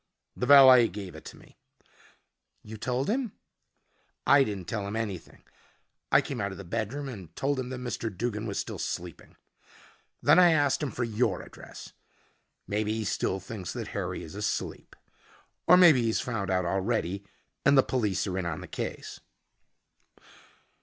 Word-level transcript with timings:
"The 0.35 0.47
valet 0.47 0.87
gave 0.87 1.13
it 1.13 1.25
to 1.25 1.37
me." 1.37 1.59
"You 2.63 2.75
told 2.75 3.07
him?" 3.07 3.33
"I 4.39 4.43
didn't 4.43 4.67
tell 4.67 4.87
him 4.87 4.95
anything. 4.95 5.43
I 6.11 6.21
came 6.21 6.41
out 6.41 6.51
of 6.51 6.57
the 6.57 6.63
bedroom 6.63 7.07
and 7.07 7.35
told 7.35 7.59
him 7.59 7.69
that 7.69 7.77
Mr. 7.79 8.09
Duggin 8.09 8.47
was 8.47 8.57
still 8.57 8.79
sleeping. 8.79 9.35
Then 10.19 10.39
I 10.39 10.53
asked 10.53 10.81
him 10.81 10.89
for 10.89 11.03
your 11.03 11.43
address. 11.43 11.93
Maybe 12.67 12.93
he 12.93 13.05
still 13.05 13.39
thinks 13.39 13.73
that 13.73 13.89
Harry 13.89 14.23
is 14.23 14.33
asleep. 14.33 14.95
Or 15.67 15.77
maybe 15.77 16.01
he's 16.01 16.19
found 16.19 16.49
out 16.49 16.65
already 16.65 17.23
and 17.63 17.77
the 17.77 17.83
police 17.83 18.25
are 18.25 18.39
in 18.39 18.45
on 18.47 18.61
the 18.61 18.67
case." 18.67 19.19